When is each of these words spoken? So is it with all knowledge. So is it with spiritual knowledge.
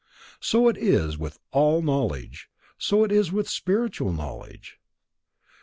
So 0.39 0.67
is 0.69 1.13
it 1.13 1.19
with 1.19 1.37
all 1.51 1.83
knowledge. 1.83 2.49
So 2.79 3.03
is 3.05 3.27
it 3.27 3.33
with 3.33 3.47
spiritual 3.47 4.11
knowledge. 4.11 4.79